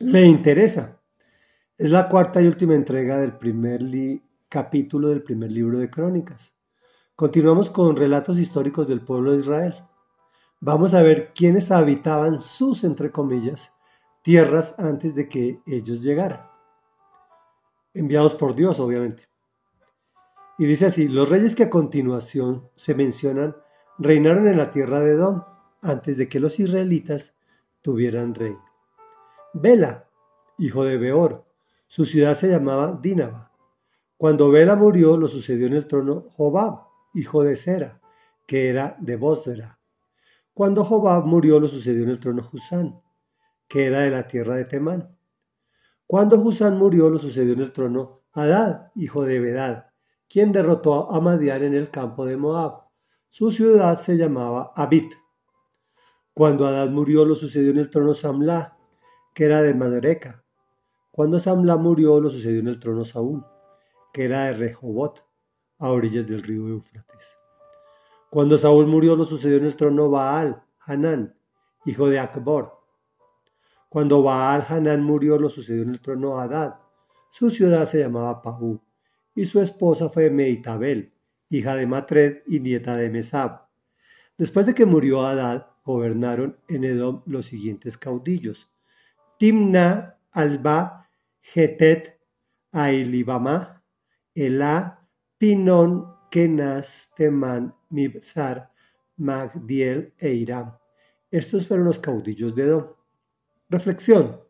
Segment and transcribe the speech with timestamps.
[0.00, 0.98] le interesa.
[1.76, 3.82] Es la cuarta y última entrega del primer
[4.48, 6.56] capítulo del primer libro de Crónicas.
[7.14, 9.74] Continuamos con relatos históricos del pueblo de Israel.
[10.58, 13.74] Vamos a ver quiénes habitaban sus, entre comillas,
[14.22, 16.48] tierras antes de que ellos llegaran.
[17.92, 19.28] Enviados por Dios, obviamente.
[20.58, 23.54] Y dice así, los reyes que a continuación se mencionan
[23.98, 25.44] reinaron en la tierra de Edom
[25.82, 27.36] antes de que los israelitas
[27.82, 28.56] tuvieran rey.
[29.52, 30.08] Bela,
[30.58, 31.44] hijo de Beor,
[31.88, 33.50] su ciudad se llamaba Dínaba.
[34.16, 38.00] Cuando Bela murió, lo sucedió en el trono Jobab, hijo de Sera,
[38.46, 39.80] que era de Bosra.
[40.54, 43.00] Cuando Jobab murió, lo sucedió en el trono Husán,
[43.66, 45.16] que era de la tierra de Temán.
[46.06, 49.86] Cuando Husán murió, lo sucedió en el trono Hadad, hijo de Bedad,
[50.28, 52.84] quien derrotó a Madián en el campo de Moab.
[53.30, 55.12] Su ciudad se llamaba Abit.
[56.34, 58.76] Cuando Hadad murió, lo sucedió en el trono Samlá,
[59.34, 60.44] que era de Madereca.
[61.10, 63.44] Cuando Samlá murió, lo sucedió en el trono Saúl,
[64.12, 65.24] que era de Rehobot,
[65.78, 67.38] a orillas del río Éufrates.
[68.30, 71.36] Cuando Saúl murió, lo sucedió en el trono Baal, Hanán,
[71.84, 72.78] hijo de Akbor.
[73.88, 76.76] Cuando Baal Hanán murió, lo sucedió en el trono Hadad.
[77.32, 78.80] Su ciudad se llamaba Pahú,
[79.34, 81.12] y su esposa fue Meitabel,
[81.48, 83.66] hija de Matred y nieta de Mesab.
[84.38, 88.69] Después de que murió Hadad, gobernaron en Edom los siguientes caudillos:
[89.40, 91.08] Timna, Alba,
[91.40, 92.20] Getet,
[92.72, 93.82] Ailibama,
[94.34, 98.70] Elá, Pinon, Kenas, Teman, Mibsar,
[99.16, 100.76] Magdiel e Iram.
[101.30, 102.86] Estos fueron los caudillos de Edom.
[103.70, 104.42] Reflexión.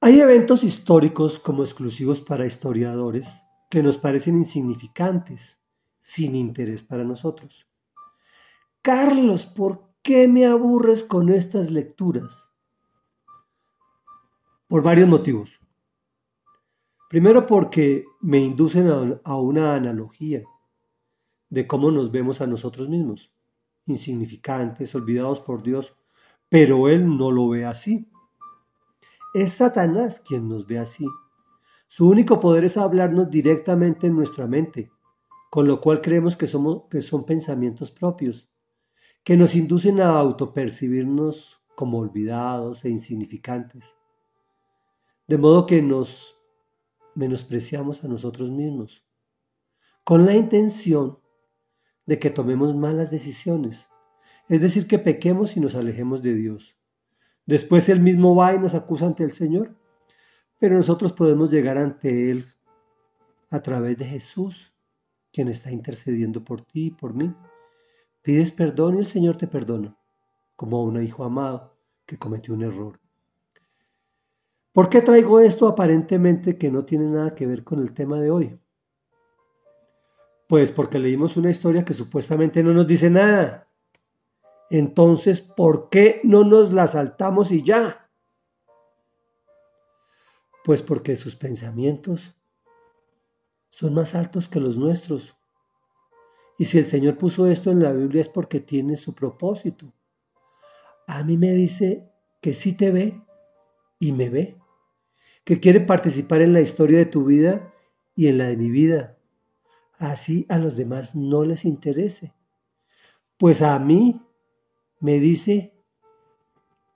[0.00, 3.28] Hay eventos históricos como exclusivos para historiadores
[3.68, 5.60] que nos parecen insignificantes,
[6.00, 7.66] sin interés para nosotros.
[8.80, 12.51] Carlos, ¿por qué me aburres con estas lecturas?
[14.72, 15.60] Por varios motivos.
[17.10, 18.88] Primero porque me inducen
[19.22, 20.44] a una analogía
[21.50, 23.34] de cómo nos vemos a nosotros mismos,
[23.84, 25.94] insignificantes, olvidados por Dios,
[26.48, 28.10] pero Él no lo ve así.
[29.34, 31.06] Es Satanás quien nos ve así.
[31.86, 34.90] Su único poder es hablarnos directamente en nuestra mente,
[35.50, 38.48] con lo cual creemos que, somos, que son pensamientos propios,
[39.22, 43.96] que nos inducen a autopercibirnos como olvidados e insignificantes,
[45.32, 46.36] de modo que nos
[47.14, 49.02] menospreciamos a nosotros mismos,
[50.04, 51.20] con la intención
[52.04, 53.88] de que tomemos malas decisiones,
[54.50, 56.76] es decir, que pequemos y nos alejemos de Dios.
[57.46, 59.74] Después Él mismo va y nos acusa ante el Señor,
[60.60, 62.44] pero nosotros podemos llegar ante Él
[63.50, 64.74] a través de Jesús,
[65.32, 67.34] quien está intercediendo por ti y por mí.
[68.20, 69.96] Pides perdón y el Señor te perdona,
[70.56, 73.01] como a un hijo amado que cometió un error.
[74.72, 78.30] ¿Por qué traigo esto aparentemente que no tiene nada que ver con el tema de
[78.30, 78.58] hoy?
[80.48, 83.68] Pues porque leímos una historia que supuestamente no nos dice nada.
[84.70, 88.10] Entonces, ¿por qué no nos la saltamos y ya?
[90.64, 92.34] Pues porque sus pensamientos
[93.68, 95.36] son más altos que los nuestros.
[96.56, 99.92] Y si el Señor puso esto en la Biblia es porque tiene su propósito.
[101.06, 103.20] A mí me dice que sí te ve
[103.98, 104.61] y me ve
[105.44, 107.72] que quiere participar en la historia de tu vida
[108.14, 109.18] y en la de mi vida.
[109.98, 112.32] Así a los demás no les interese.
[113.38, 114.20] Pues a mí
[115.00, 115.74] me dice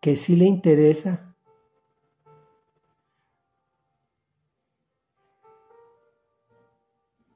[0.01, 1.35] que sí le interesa.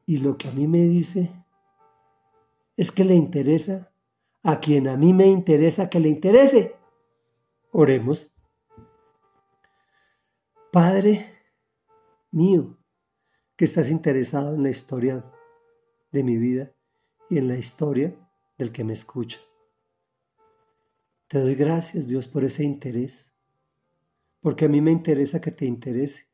[0.06, 1.32] Y lo que a mí me dice
[2.76, 3.92] es que le interesa
[4.42, 6.76] a quien a mí me interesa que le interese.
[7.72, 8.32] Oremos.
[10.72, 11.26] Padre
[12.30, 12.78] mío,
[13.56, 15.28] que estás interesado en la historia
[16.12, 16.72] de mi vida
[17.28, 18.16] y en la historia
[18.56, 19.40] del que me escucha.
[21.26, 23.32] Te doy gracias, Dios, por ese interés,
[24.40, 26.30] porque a mí me interesa que te interese.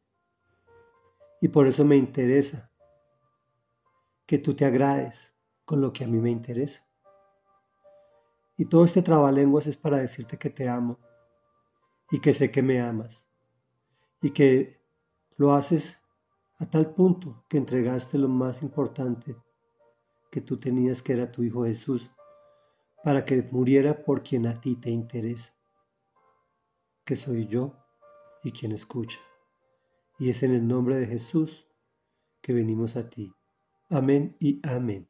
[1.40, 2.70] Y por eso me interesa
[4.26, 5.34] que tú te agrades
[5.64, 6.86] con lo que a mí me interesa.
[8.58, 10.98] Y todo este trabalenguas es para decirte que te amo
[12.10, 13.25] y que sé que me amas
[14.20, 14.80] y que
[15.36, 16.00] lo haces
[16.58, 19.36] a tal punto que entregaste lo más importante
[20.30, 22.10] que tú tenías, que era tu Hijo Jesús,
[23.04, 25.52] para que muriera por quien a ti te interesa,
[27.04, 27.74] que soy yo
[28.42, 29.18] y quien escucha.
[30.18, 31.66] Y es en el nombre de Jesús
[32.40, 33.32] que venimos a ti.
[33.90, 35.08] Amén y amén.